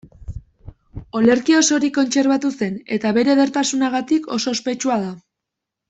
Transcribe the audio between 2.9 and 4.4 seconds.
eta bere edertasunagatik